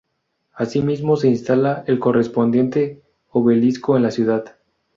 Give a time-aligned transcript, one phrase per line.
[0.55, 4.55] Asimismo, se instala el correspondiente obelisco en la ciudad.